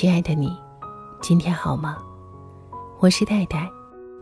[0.00, 0.50] 亲爱的你，
[1.20, 1.98] 今天好吗？
[3.00, 3.70] 我是戴戴，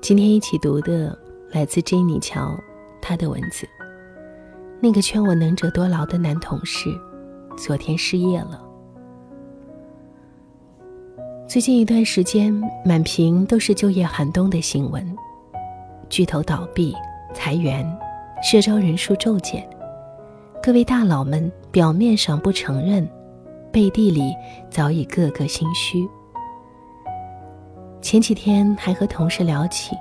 [0.02, 1.16] 今天一起读的
[1.52, 2.52] 来自 Jenny 乔
[3.00, 3.64] 他的文字。
[4.80, 6.90] 那个劝我能者多劳的男同事，
[7.56, 8.60] 昨天失业了。
[11.46, 12.52] 最近一段时间，
[12.84, 15.16] 满屏都是就业寒冬的新闻，
[16.08, 16.92] 巨头倒闭、
[17.32, 17.88] 裁员，
[18.42, 19.64] 社招人数骤减。
[20.60, 23.08] 各位大佬们表面上不承认，
[23.72, 24.34] 背地里
[24.70, 26.08] 早已个个心虚。
[28.00, 29.94] 前几天还和同事聊起，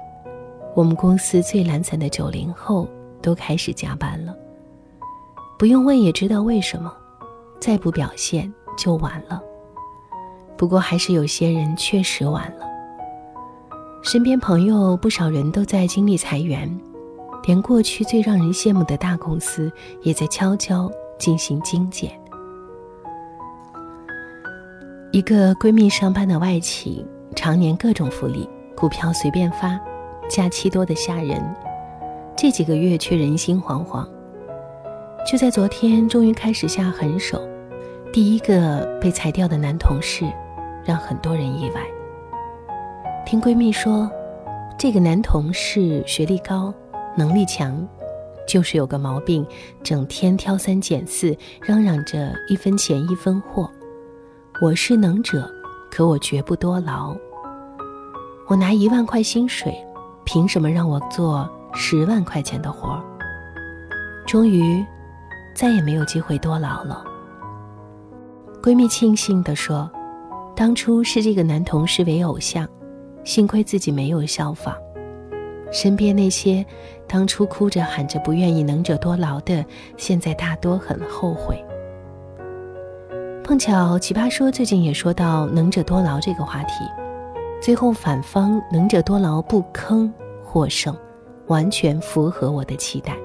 [0.76, 2.88] 我们公司最懒散的九零后
[3.22, 4.36] 都开始加班了。
[5.58, 6.94] 不用问也知道为什么，
[7.60, 9.42] 再不表现就晚了。
[10.56, 12.66] 不过还是有些人确实晚了。
[14.04, 16.70] 身边朋友不少人都在经历裁员，
[17.46, 19.72] 连过去最让人羡慕的大公司
[20.04, 22.12] 也在悄悄进行精简。
[25.18, 27.04] 一个闺蜜上班的外企，
[27.36, 29.76] 常年各种福利，股票随便发，
[30.30, 31.44] 假期多得吓人。
[32.36, 34.08] 这几个月却人心惶惶。
[35.26, 37.42] 就在昨天，终于开始下狠手，
[38.14, 40.24] 第一个被裁掉的男同事。
[40.86, 41.82] 让很多人意外。
[43.26, 44.08] 听闺蜜说，
[44.78, 46.72] 这个男同事学历高，
[47.18, 47.76] 能力强，
[48.48, 49.44] 就是有个毛病，
[49.82, 53.68] 整天挑三拣四，嚷嚷着一分钱一分货。
[54.60, 55.48] 我是能者，
[55.92, 57.16] 可我绝不多劳。
[58.48, 59.72] 我拿一万块薪水，
[60.26, 63.04] 凭什么让我做十万块钱的活儿？
[64.26, 64.84] 终于，
[65.54, 67.06] 再也没有机会多劳了。
[68.62, 69.90] 闺蜜庆幸地说。
[70.56, 72.68] 当初视这个男同事为偶像，
[73.24, 74.76] 幸亏自己没有效仿。
[75.72, 76.66] 身边那些
[77.08, 79.64] 当初哭着喊着不愿意能者多劳的，
[79.98, 81.64] 现在大多很后悔。
[83.48, 86.84] 碰巧奇葩说最近也说到能者多劳这个话题，
[87.62, 90.14] 最后反方能者多劳不坑
[90.44, 90.94] 获胜，
[91.46, 93.18] 完全符合我的期待。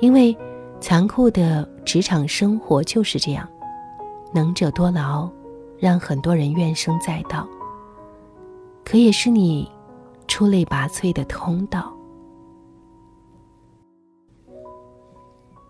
[0.00, 0.36] 因为
[0.80, 3.48] 残酷的职场生活就是这样，
[4.34, 5.30] 能者多劳。
[5.78, 7.48] 让很多人怨声载道，
[8.84, 9.66] 可也是你
[10.28, 11.90] 出类拔萃的通道。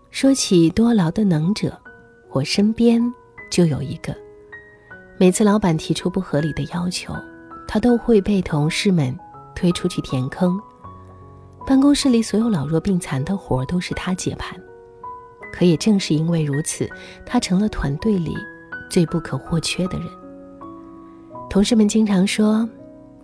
[0.09, 1.79] 说起多劳的能者，
[2.31, 3.01] 我身边
[3.51, 4.15] 就有一个。
[5.19, 7.13] 每次老板提出不合理的要求，
[7.67, 9.15] 他都会被同事们
[9.53, 10.59] 推出去填坑。
[11.67, 14.59] 办公室里所有老弱病残的活都是他接盘。
[15.53, 16.89] 可也正是因为如此，
[17.23, 18.35] 他成了团队里。
[18.89, 20.07] 最不可或缺的人。
[21.49, 22.67] 同事们经常说，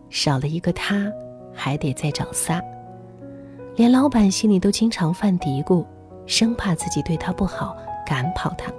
[0.09, 1.11] 少了一个他，
[1.53, 2.61] 还得再找仨。
[3.75, 5.85] 连老板心里都经常犯嘀咕，
[6.25, 8.71] 生怕自己对他不好，赶跑他。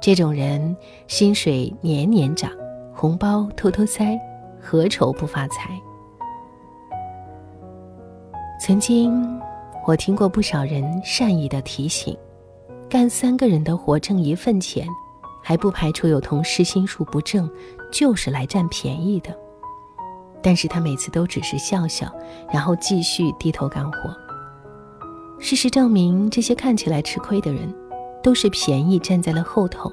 [0.00, 0.76] 这种人，
[1.08, 2.50] 薪水年年涨，
[2.94, 4.18] 红包偷偷塞，
[4.60, 5.70] 何愁不发财？
[8.60, 9.40] 曾经，
[9.86, 12.16] 我听过不少人善意的提醒：
[12.88, 14.86] 干三个人的活，挣一份钱。
[15.42, 17.48] 还不排除有同事心术不正，
[17.92, 19.32] 就是来占便宜的。
[20.42, 22.12] 但是他每次都只是笑笑，
[22.52, 23.98] 然后继续低头干活。
[25.38, 27.72] 事实证明，这些看起来吃亏的人，
[28.26, 29.88] 都是便宜站在了后头。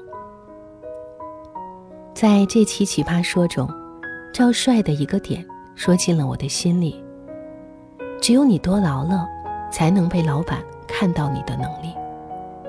[2.12, 3.68] 在这期奇葩说中，
[4.32, 5.46] 赵帅的一个点
[5.76, 7.00] 说进了我的心里：
[8.20, 9.24] 只有你多劳了，
[9.70, 10.58] 才能被老板
[10.88, 11.94] 看到你的能力。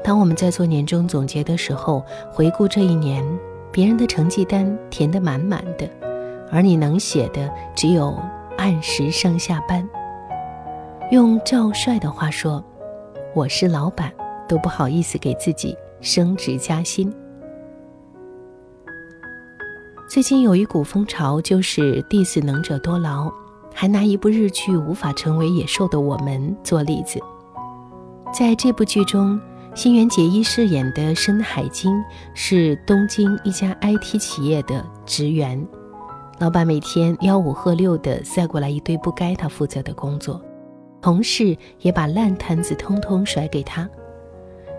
[0.03, 3.25] 当我们在做年终总结的时候，回顾这一年，
[3.71, 5.89] 别人的成绩单填得满满的，
[6.51, 8.15] 而你能写的只有
[8.55, 9.83] 按时上下班。
[11.09, 12.63] 用赵帅的话说
[13.33, 14.13] ：“我是老板，
[14.47, 17.13] 都不好意思给自己升职加薪。”
[20.09, 23.31] 最近有一股风潮，就是 diss 能者多劳，
[23.73, 27.19] 还拿一部日剧《无法成为野兽的我们》做例子。
[28.33, 29.39] 在这部剧中。
[29.75, 32.01] 新垣结衣饰演的深海晶
[32.33, 35.67] 是东京一家 IT 企业的职员，
[36.39, 40.41] 老板每天吆五喝六的塞过来一堆不该他负责的工作，
[41.01, 43.85] 同事也把烂摊子通通甩给他，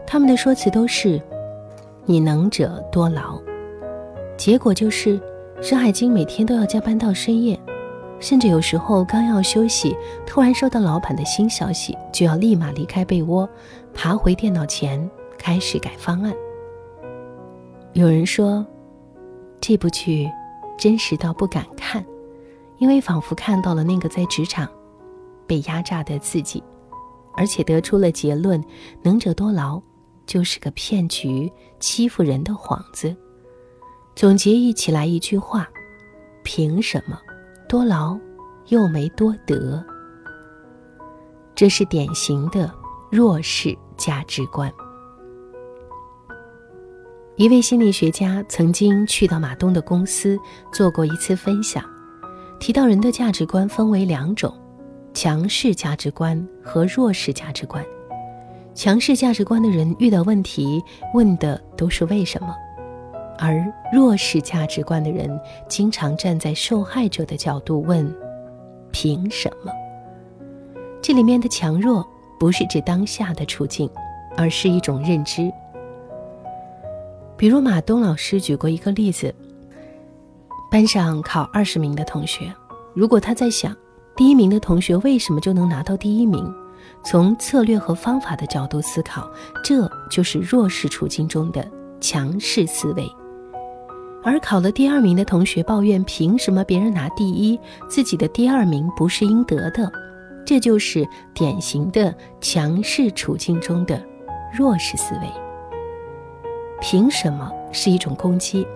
[0.06, 1.20] 他们的说辞都是
[2.06, 3.40] “你能者多劳”，
[4.38, 5.20] 结果就是
[5.60, 7.58] 山海晶每天都要加班到深夜。
[8.18, 9.94] 甚至有时候刚要休息，
[10.24, 13.46] 突然收到老板的新消息，就要立马离开被窝，
[13.92, 16.32] 爬回电脑前开始改方案。
[17.92, 18.64] 有人说，
[19.60, 20.30] 这部剧
[20.78, 22.02] 真实到不敢看，
[22.78, 24.66] 因为仿佛看到了那个在职场
[25.46, 26.64] 被压榨的自己，
[27.34, 28.64] 而且得出了结论：
[29.02, 29.78] 能者多劳
[30.26, 33.14] 就是个骗局、欺负人的幌子。
[34.14, 35.68] 总结一起来一句话：
[36.42, 37.20] 凭什么
[37.68, 38.18] 多劳
[38.68, 39.84] 又没多得？
[41.54, 42.72] 这是典型的
[43.10, 44.72] 弱势价值观。
[47.36, 50.38] 一位心理学家曾经去到马东的公司
[50.72, 51.84] 做过一次分享，
[52.58, 54.54] 提到人的价值观分为两种：
[55.12, 57.84] 强势价值观和弱势价值观。
[58.76, 60.84] 强势价值观的人遇到问题
[61.14, 62.54] 问的都是为什么，
[63.38, 68.14] 而弱势价值观的人经常站在受害者的角度问
[68.92, 69.72] 凭什么。
[71.00, 72.06] 这里面的强弱
[72.38, 73.88] 不是指当下的处境，
[74.36, 75.50] 而是一种认知。
[77.34, 79.34] 比如马东老师举过一个例子：
[80.70, 82.52] 班上考二十名的同学，
[82.92, 83.74] 如果他在想
[84.14, 86.54] 第一名的同学为什么就能拿到第一名，
[87.04, 89.30] 从策略和方法的角度思考，
[89.62, 91.66] 这就是弱势处境中的
[92.00, 93.04] 强势思维；
[94.24, 99.90] 而考了第二名的同学抱怨凭什么别人拿第一，自己的第二名不是应得的，
[100.44, 104.02] 这就是典型的强势处境中的
[104.52, 105.28] 弱势思维。
[106.80, 108.66] 凭什么是一种攻击？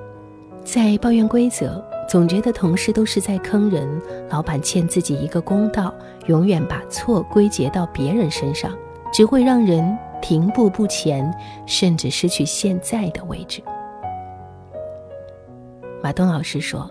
[0.63, 5.95] 在抱怨规则，总觉得同事都是在坑人，老板欠自己一个公道，
[6.27, 8.77] 永远把错归结到别人身上，
[9.13, 11.33] 只会让人停步不前，
[11.67, 13.63] 甚至失去现在的位置。
[16.03, 16.91] 马东老师说，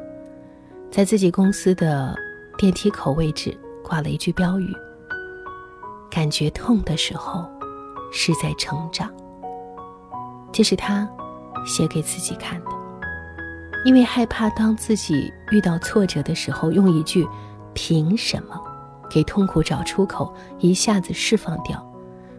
[0.90, 2.16] 在自己公司的
[2.58, 4.74] 电梯口位置挂了一句标语
[6.10, 7.46] ：“感觉痛的时候，
[8.14, 9.14] 是在成长。”
[10.54, 11.06] 这是他
[11.66, 12.72] 写给自己看的，
[13.86, 17.26] 因为害怕当自己遇到挫折的时候，用一句
[17.74, 18.60] “凭什么”
[19.10, 21.82] 给痛苦找出口，一下子释放掉，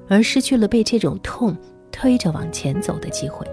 [0.09, 1.57] 而失去了被这种痛
[1.91, 3.47] 推着往前走的机会。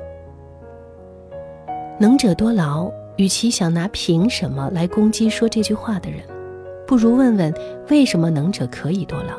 [2.00, 6.22] 能者多劳，与其想拿“凭什么”来攻击说这句话的人，
[6.86, 7.54] 不如问问
[7.90, 9.34] 为什么能者可以多劳。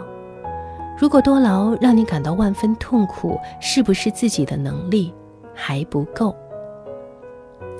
[0.99, 5.15] 如果多劳让你感到万分痛苦，是不是自己的能力
[5.55, 6.35] 还不够？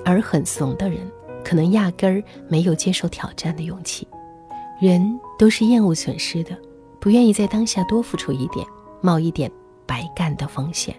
[0.09, 0.99] 而很怂的人，
[1.43, 4.07] 可能压根儿没有接受挑战的勇气。
[4.81, 6.57] 人都是厌恶损失的，
[6.99, 8.65] 不愿意在当下多付出一点，
[9.01, 9.51] 冒一点
[9.85, 10.95] 白干的风险。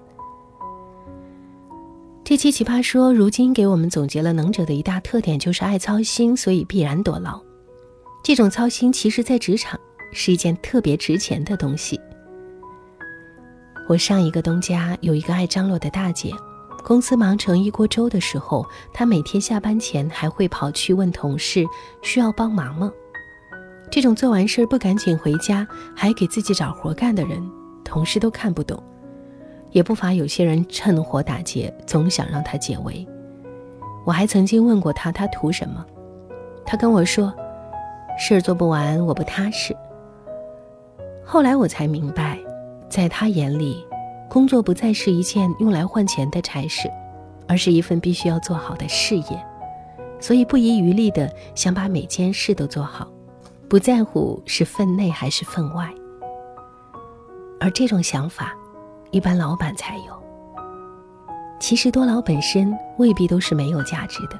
[2.22, 7.40] 这期奇葩说，如今给我们总结了能者的一大特点，就是爱操心，所以必然多劳。
[8.22, 9.80] 这种操心，其实在职场
[10.12, 11.98] 是一件特别值钱的东西。
[13.88, 16.32] 我上一个东家有一个爱张罗的大姐，
[16.82, 21.64] 公司忙成一锅粥的时候，他每天下班前还会跑去问同事
[22.02, 22.90] 需要帮忙吗？
[23.90, 27.42] 这种做完事不赶紧回家，还给自己找活干的人，
[27.84, 28.82] 同事都看不懂，
[29.70, 33.06] 也不乏有些人趁火打劫，总想让他解围。
[34.04, 35.84] 我还曾经问过他，他图什么？
[36.64, 37.32] 他跟我说，
[38.18, 39.76] 事做不完我不踏实。
[41.24, 42.38] 后来我才明白。
[42.88, 43.86] 在他眼里，
[44.30, 46.88] 工作不再是一件用来换钱的差事，
[47.48, 49.44] 而是一份必须要做好的事业，
[50.20, 53.10] 所以不遗余力的想把每件事都做好，
[53.68, 55.92] 不在乎是分内还是分外。
[57.58, 58.54] 而这种想法，
[59.10, 60.22] 一般老板才有。
[61.58, 64.38] 其实多劳本身未必都是没有价值的。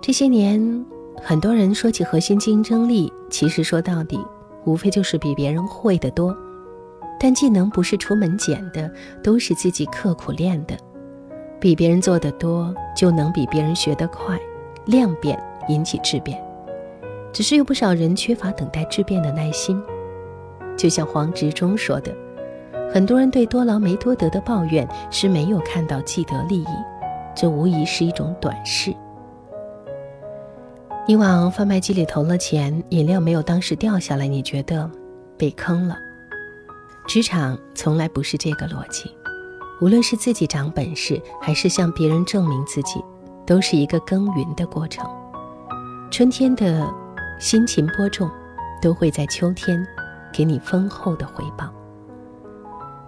[0.00, 0.86] 这些年，
[1.20, 4.24] 很多人说起核心竞争力，其实说到底，
[4.64, 6.34] 无非就是比别人会的多。
[7.24, 8.90] 但技能不是出门捡的，
[9.22, 10.76] 都是自己刻苦练的。
[11.58, 14.38] 比别人做的多，就能比别人学得快。
[14.84, 16.38] 量变引起质变，
[17.32, 19.82] 只是有不少人缺乏等待质变的耐心。
[20.76, 22.14] 就像黄执中说的，
[22.92, 26.68] 很多人对多劳没多得的抱怨，是没有看到既得利益，
[27.34, 28.94] 这无疑是一种短视。
[31.08, 34.90] 你往贩卖机里投了钱，饮料没有当时掉下来，你觉得
[35.38, 35.96] 被坑了？
[37.06, 39.10] 职场从来不是这个逻辑，
[39.80, 43.04] 无论是自己长本事，还是向别人证明自己，
[43.46, 45.08] 都是一个耕耘的过程。
[46.10, 46.90] 春天的
[47.38, 48.30] 辛勤播种，
[48.80, 49.86] 都会在秋天
[50.32, 51.72] 给你丰厚的回报。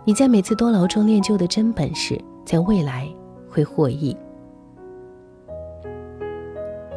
[0.04, 3.08] 你在每次多劳中练就的真本事，在未来
[3.48, 4.16] 会获益。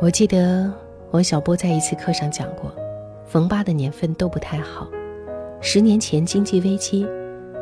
[0.01, 0.71] 我记得
[1.11, 2.71] 王小波在一次课上讲过，
[3.25, 4.87] 逢八的年份都不太好。
[5.61, 7.05] 十年前经济危机，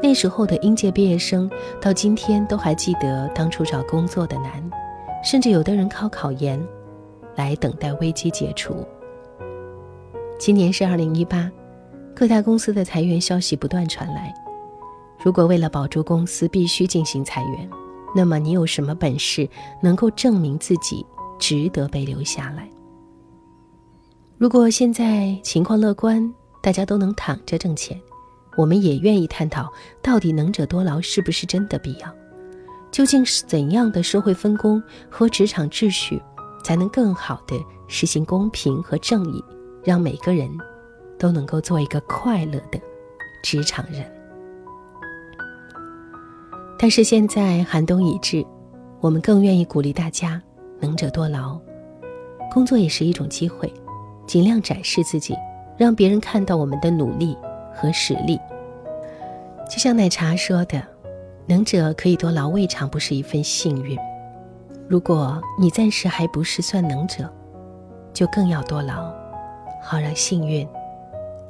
[0.01, 1.49] 那时候的应届毕业生
[1.81, 4.63] 到今天都还记得当初找工作的难，
[5.23, 6.63] 甚至有的人靠考研
[7.35, 8.85] 来等待危机解除。
[10.39, 11.51] 今年是二零一八，
[12.15, 14.31] 各大公司的裁员消息不断传来。
[15.23, 17.69] 如果为了保住公司必须进行裁员，
[18.15, 19.49] 那么你有什么本事
[19.81, 21.03] 能够证明自己
[21.39, 22.69] 值得被留下来？
[24.37, 26.31] 如果现在情况乐观，
[26.67, 27.97] 大家都能躺着挣钱，
[28.57, 29.71] 我们也愿意探讨
[30.01, 32.13] 到底能者多劳是不是真的必要？
[32.91, 36.21] 究竟是怎样的社会分工和职场秩序，
[36.65, 37.55] 才能更好的
[37.87, 39.41] 实行公平和正义，
[39.81, 40.51] 让每个人
[41.17, 42.77] 都能够做一个快乐的
[43.41, 44.03] 职场人？
[46.77, 48.45] 但是现在寒冬已至，
[48.99, 50.43] 我们更愿意鼓励大家
[50.81, 51.57] 能者多劳，
[52.51, 53.73] 工作也是一种机会，
[54.27, 55.33] 尽量展示自己，
[55.77, 57.37] 让别人看到我们的努力
[57.73, 58.39] 和实力。
[59.69, 60.81] 就像奶茶说的。
[61.49, 63.97] 能者可以多劳，未尝不是一份幸运。
[64.85, 67.33] 如果你暂时还不是算能者，
[68.11, 69.09] 就更要多劳，
[69.81, 70.67] 好让幸运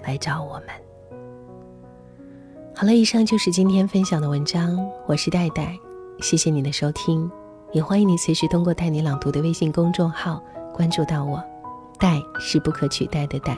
[0.06, 0.68] 来找我们。
[2.76, 4.78] 好了，以上就是今天分享的文章。
[5.08, 5.76] 我是戴戴，
[6.22, 7.28] 谢谢你的收听，
[7.72, 10.40] 也欢迎你随时通过“带你朗读”的微信公众号
[10.76, 11.44] 关注到我。
[11.98, 13.58] 戴是不可取代的戴。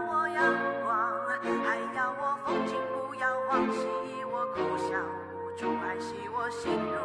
[5.61, 6.97] 还系我心如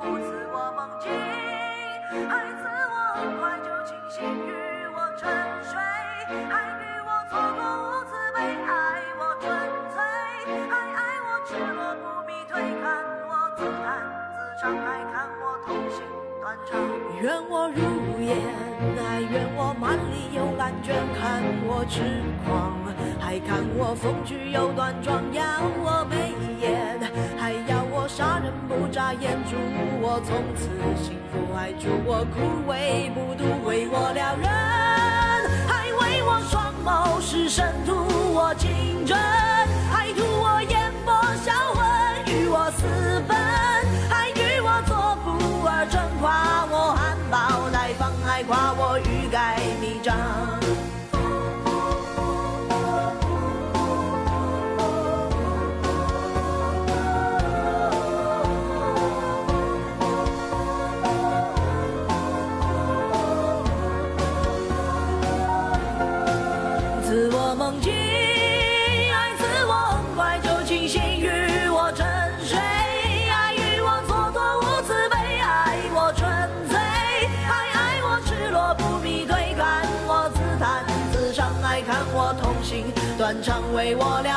[0.00, 1.12] 枯木，赐我梦境，
[2.28, 4.50] 还赐我很快就清醒，与
[4.90, 5.30] 我沉
[5.62, 5.78] 睡，
[6.50, 9.46] 还与我错过无慈悲，爱我纯
[9.94, 9.96] 粹，
[10.68, 12.84] 还爱我赤裸不迷退，看
[13.28, 13.86] 我自弹
[14.34, 16.02] 自唱，还看我痛心
[16.40, 16.74] 断肠，
[17.22, 17.78] 愿我如
[18.24, 18.42] 烟，
[19.04, 20.24] 还愿我满里。
[20.56, 22.00] 感觉看我痴
[22.46, 22.72] 狂，
[23.20, 25.42] 还看我风趣又端庄，要
[25.82, 26.98] 我眉眼，
[27.36, 27.52] 还
[28.16, 29.56] 杀人不眨眼，祝
[30.00, 30.68] 我从此
[31.02, 34.46] 幸福，还祝我枯萎不渡，为我撩人，
[35.66, 39.18] 还为我双眸是神图我情真，
[83.44, 84.33] 常为我俩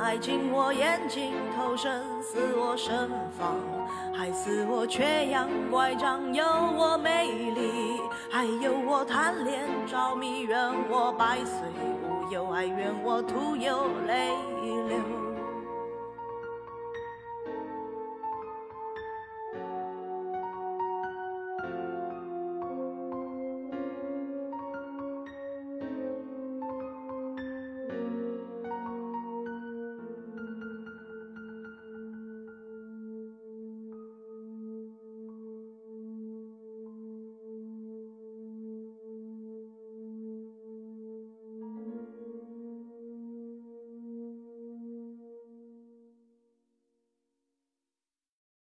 [0.00, 3.56] 爱进我眼睛，投身似我盛放，
[4.12, 8.00] 还似我缺氧乖张，有我美丽，
[8.30, 10.58] 还有我贪恋着迷，愿
[10.88, 11.54] 我百岁
[12.02, 14.30] 无忧，还怨我徒有泪
[14.88, 15.19] 流。